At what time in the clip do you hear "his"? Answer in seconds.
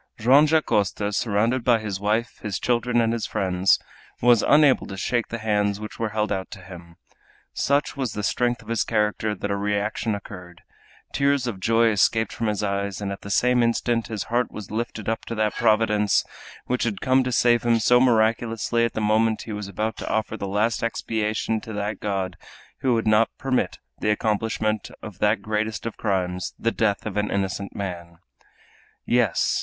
1.77-1.99, 2.41-2.57, 3.13-3.27, 8.67-8.83, 12.47-12.63, 14.07-14.23